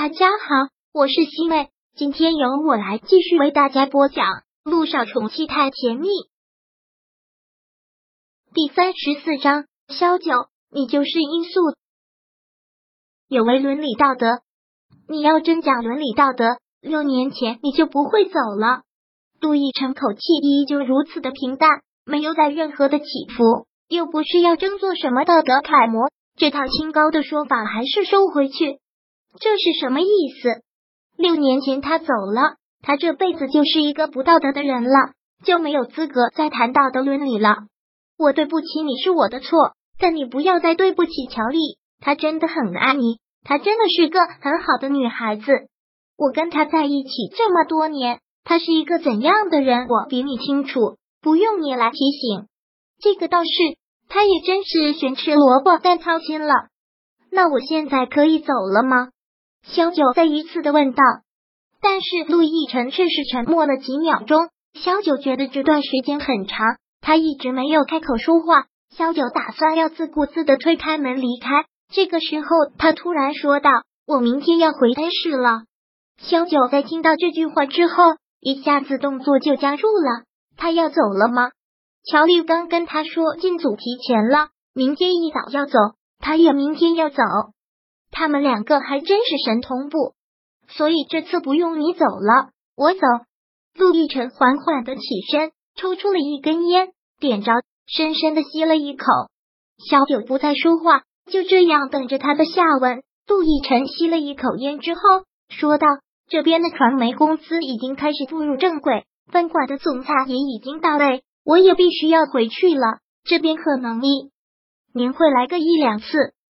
[0.00, 4.26] 大家好，我是西妹，今天由我来继续为大家播讲
[4.62, 6.06] 《路上宠妻太甜蜜》
[8.54, 9.64] 第三十四章。
[9.88, 10.30] 萧九，
[10.70, 11.74] 你就是因素，
[13.26, 14.42] 有违伦理道德。
[15.08, 16.44] 你要真讲伦理道德，
[16.80, 18.82] 六年前你就不会走了。
[19.40, 23.04] 杜奕晨口气依旧如此的平淡，没有带任何的起
[23.36, 28.78] 伏，又不是要争做什么道德楷模，这套清高的说法还是收回去。
[29.40, 30.06] 这是什么意
[30.42, 30.62] 思？
[31.16, 35.12] 六年前他走了，他这辈子就是一个不道德的人了，
[35.44, 37.56] 就没有资格再谈道德伦理了。
[38.16, 45.44] 我对不起你是我的错，但你不要再对不起乔丽，她真的很爱你，她真的是个很好的女孩子。
[46.16, 52.46] 我跟她在一起这么多年，她是一个怎样的人，我比你清楚，不用你来提醒。
[53.00, 53.50] 这个倒是，
[54.08, 56.54] 她也真是咸吃萝卜淡操心了。
[57.30, 59.10] 那我现在可以走了吗？
[59.66, 61.02] 萧九再一次的问道，
[61.80, 64.48] 但是陆亦辰却是沉默了几秒钟。
[64.74, 68.66] 萧九觉得这段时间很长，他一直没有开口说话。
[68.90, 72.46] 萧九打算要自顾自的推开门离开，这个时候
[72.78, 73.70] 他突然说道
[74.06, 75.62] ：“我明天要回 A 市了。”
[76.18, 80.24] 萧九在听到这句话之后，一下子动作就僵住了。
[80.56, 81.50] 他要走了吗？
[82.10, 85.78] 乔丽刚跟他说进组提前了，明天一早要走，
[86.18, 87.22] 他也明天要走。
[88.18, 90.14] 他们两个还真是神同步，
[90.66, 93.00] 所以这次不用你走了，我走。
[93.76, 96.88] 陆亦辰缓缓的起身，抽出了一根烟，
[97.20, 97.52] 点着，
[97.86, 99.04] 深深的吸了一口。
[99.88, 103.04] 小九不再说话，就这样等着他的下文。
[103.28, 105.00] 陆亦辰吸了一口烟之后，
[105.48, 105.86] 说道
[106.28, 112.98] ：“这边的传媒公司已经开始步入正轨，分管的总裁也已经到位，我也必须要回去了。
[113.22, 114.32] 这边可能一
[114.92, 116.06] 年会来个一两次。”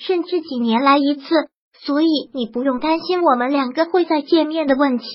[0.00, 1.22] 甚至几年来一次，
[1.84, 5.06] 所以你不用担心我们两个会再见面的问题，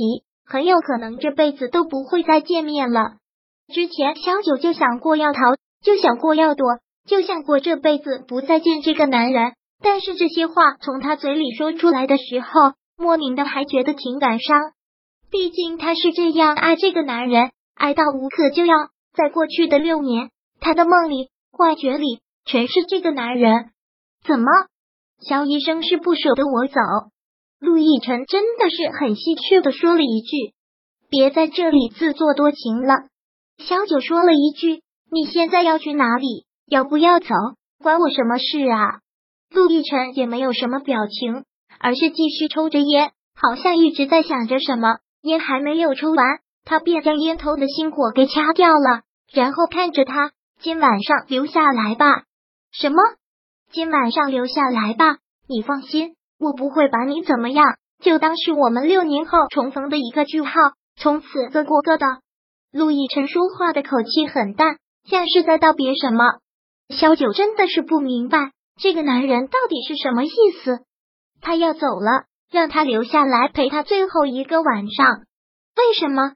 [0.46, 3.18] 很有可能这辈子都不会再见面了。
[3.74, 5.40] 之前小九就想过要逃，
[5.84, 6.68] 就想过要躲，
[7.08, 9.54] 就想过这辈子不再见这个男人。
[9.82, 14.72] 但是这些话从他嘴里说出来的时候，莫名的还觉得挺感伤。
[15.32, 18.76] 毕竟他是这样爱这个男人，爱到无可救药。
[19.16, 23.72] 在过去的六年，他的梦里、幻觉里全是这个男人。
[24.26, 24.46] 怎么？
[25.20, 26.80] 肖医生是不舍得我走，
[27.60, 30.54] 陆亦辰真的是很戏谑的说了一句
[31.10, 32.94] ：“别在这里自作多情了。”
[33.58, 36.46] 小九说了一句：“你现在要去哪里？
[36.68, 37.28] 要不要走？
[37.80, 39.00] 关我什么事啊？”
[39.50, 41.46] 陆亦辰也没有什么表情，
[41.80, 44.98] 而是继续抽着烟，好像一直在想着什么。
[45.22, 49.02] 烟还没有抽完，他便将烟头的心火给掐掉了，
[49.32, 52.24] 然后看着他：“今晚上留下来吧。”
[52.74, 52.98] 什么？
[53.76, 55.18] 今晚上留下来吧，
[55.50, 60.50] 你放心，我不会把你怎么样，就当是我们六年后重逢的一个句号，
[60.96, 62.06] 从此各过各的。
[62.72, 66.24] 陆亦辰说话的口气很淡，像是在道别什么。
[66.88, 70.30] 萧九真的是不明白这个男人到底是什么意
[70.64, 70.80] 思。
[71.42, 75.06] 他要走了，让他留下来陪他最后一个晚上，
[75.76, 76.32] 为什么？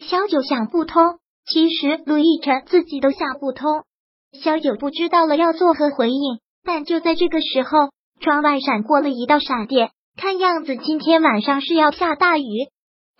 [0.00, 1.20] 萧九想不通。
[1.46, 3.84] 其实陆亦辰自己都想不通。
[4.32, 6.40] 萧九不知道了要作何回应。
[6.64, 7.90] 但就在这个时候，
[8.20, 12.44] 窗外闪过了一道闪电，看样子今天晚上是要下大雨。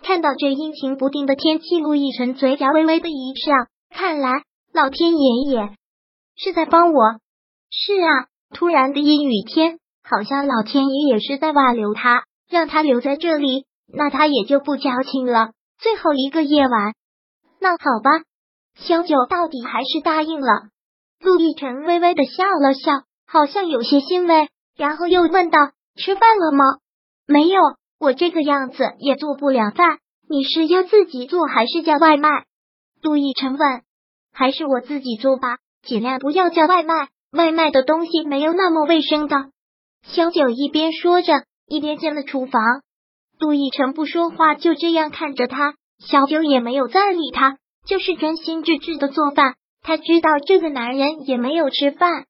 [0.03, 3.53] 看到这阴晴不定的天气，陆亦辰嘴角微微的一笑，
[3.89, 4.43] 看来
[4.73, 5.75] 老天爷也
[6.35, 7.01] 是在帮我。
[7.69, 15.51] 是啊，突然的阴雨天，好像老天爷也是在挽留他，让他留在这里，那他也就不矫情了。
[15.77, 16.93] 最后一个夜晚，
[17.59, 18.09] 那好吧，
[18.75, 20.69] 萧九到底还是答应了。
[21.19, 23.03] 陆亦辰微微的笑了笑。
[23.31, 25.57] 好像有些欣慰，然后又问道
[25.95, 26.65] ：“吃饭了吗
[27.25, 27.61] ？”“没有，
[27.97, 29.99] 我这个样子也做不了饭。
[30.27, 32.27] 你是要自己做还是叫外卖？”
[33.01, 33.83] 杜奕辰问。
[34.35, 39.45] “还是我自己做吧，尽量不要叫外卖，外卖的东西没有那么卫生的。”
[40.03, 42.61] 小九一边说着，一边进了厨房。
[43.39, 45.75] 杜奕辰不说话，就这样看着他。
[46.05, 47.57] 小九也没有再理他，
[47.87, 49.55] 就是专心致志的做饭。
[49.81, 52.25] 他知道这个男人也没有吃饭。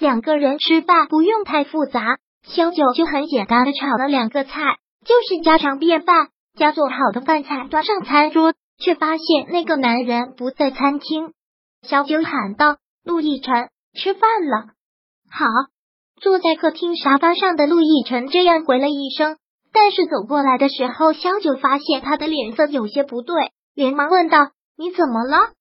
[0.00, 6.28] 两个人吃饭不用太复杂，萧九就很简单的炒了两个菜，就是家常便饭。
[6.56, 11.32] 将做好的饭菜端上餐桌，却发现那个男人不在餐厅。
[11.82, 14.72] 萧九喊道：“陆亦辰，吃饭了。”
[15.30, 15.46] 好，
[16.20, 19.36] 坐在客厅沙发上的陆亦辰这样回了一声，
[19.72, 24.38] 但是走过来的时候，萧九发现他的脸色有些不对，连忙问道
[24.76, 25.52] ：“你怎么了？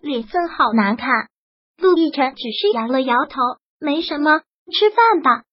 [0.00, 1.08] 脸色好难看。”
[1.80, 3.40] 陆亦辰只是摇了摇头。
[3.84, 4.40] 没什么，
[4.72, 5.44] 吃饭吧。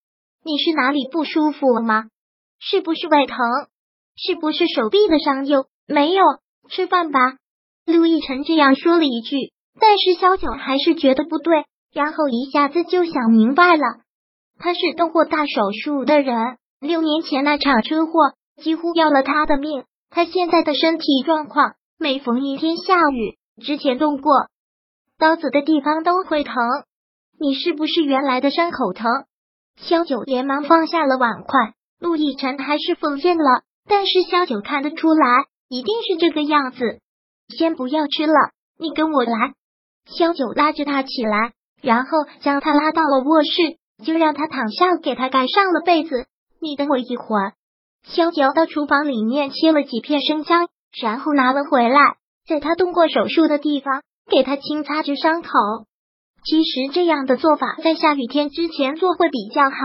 [0.46, 2.06] 你是哪里不舒服了吗？
[2.60, 3.38] 是不是胃疼？
[4.16, 6.24] 是不是手臂的伤又没有？
[6.70, 7.20] 吃饭吧。
[7.86, 13.84] 陆亦辰这样说了一句，但是萧九还是觉得不对，然后一下子就想明白了。
[14.60, 18.14] 他是动过大手术的人，六年前那场车祸
[18.64, 19.84] 几乎要了他的命。
[20.10, 24.32] 他现在的身体状况，每逢一天下雨，之前动过
[25.18, 26.56] 刀子的地方都会疼。
[27.42, 29.10] 你是不是原来的伤口疼？
[29.76, 31.74] 萧九连忙放下了碗筷。
[32.00, 37.00] 陆亦辰还是否认了，但是萧九看得出来，一定是这个样子。
[37.50, 39.54] 先不要吃了，你跟我来。
[40.06, 42.10] 萧九拉着他起来，然后
[42.42, 43.50] 将他拉到了卧室。
[44.06, 46.28] 就让他躺下，给他盖上了被子。
[46.60, 47.54] 你等我一会儿。
[48.04, 50.70] 萧九到厨房里面切了几片生姜，
[51.02, 52.18] 然后拿了回来，
[52.48, 55.50] 在他动过手术的地方给他轻擦着伤口。
[56.44, 59.78] 其实这样的做法在下雨天之前做会比较好，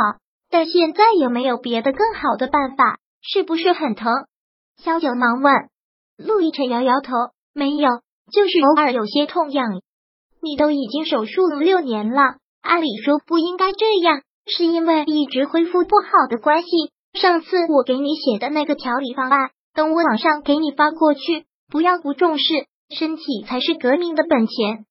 [0.50, 2.99] 但现在有没有别的更好的办法？
[3.20, 4.12] 是不是很疼？
[4.76, 5.53] 萧九忙问。
[6.17, 7.12] 陆亦辰摇摇头，
[7.53, 7.88] 没有，
[8.32, 9.67] 就是偶尔有些痛痒。
[10.41, 12.23] 你都已经手术六年了。
[12.62, 16.69] 按理说不应该这样，是因为一直恢复不好的关系。
[17.12, 21.44] 上次我给你写的那个调理方案，等我网上给你发过去。
[21.69, 22.44] 不要不重视，
[22.88, 24.87] 身体才是革命的本钱。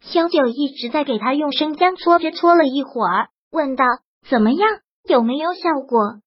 [0.00, 3.84] 萧九一直在给他用生姜搓着，搓了一会儿，问道
[4.28, 4.68] ：“怎么样？
[5.08, 6.20] 有没有效果？”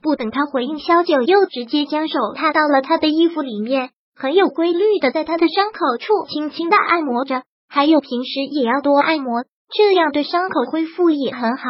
[0.00, 9.44] 不等他回应，萧九又直接将手踏到了他的衣服里面，很有规律的在他的伤口处轻轻的按摩着，还有平时也要多按摩。
[9.74, 11.64] 这样对伤口恢复也很好。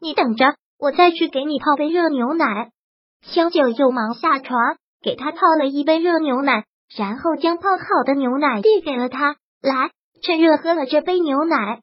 [0.00, 2.70] 你等着，我再去给你泡杯热牛奶。
[3.22, 4.58] 萧九又忙下床
[5.02, 6.64] 给他泡了一杯热牛奶，
[6.96, 9.36] 然后将泡好的牛奶递给了他。
[9.60, 9.90] 来，
[10.22, 11.80] 趁热喝了这杯牛奶。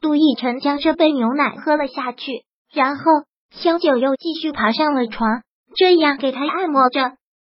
[0.00, 3.04] 杜奕晨将这杯牛奶喝了下去，然后
[3.50, 5.42] 萧九又继续爬上了床，
[5.76, 7.12] 这样给他按摩着。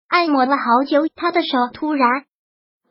[0.07, 2.25] 按摩了好久，他的手突然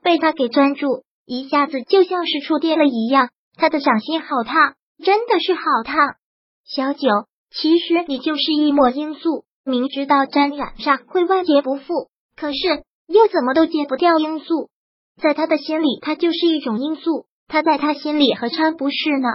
[0.02, 3.30] 被他给攥住，一下子就像是触电了一样。
[3.56, 6.16] 他的掌心好烫，真的是好烫。
[6.64, 7.08] 小九，
[7.50, 14.68] 其实你就是一抹罂粟，明知道沾染上会万劫不复，可是又怎么都戒不掉罂粟。
[15.20, 19.28] 在他的心里，他就是一种因素，他在他心里何尝不是呢？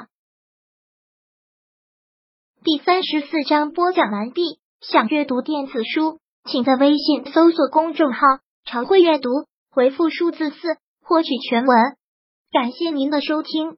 [2.63, 4.59] 第三十四章播讲完毕。
[4.81, 8.19] 想阅读电子书，请在微信搜索公众号
[8.65, 9.29] “常会阅读”，
[9.69, 11.77] 回复数字四获取全文。
[12.51, 13.77] 感谢您的收听。